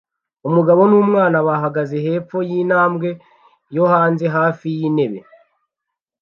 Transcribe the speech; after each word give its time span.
Umugabo 0.47 0.81
n'umwana 0.91 1.37
bahagaze 1.47 1.95
hepfo 2.05 2.37
yintambwe 2.49 3.09
yo 3.75 3.85
hanze 3.93 4.25
hafi 4.37 4.67
y'intebe 4.77 5.19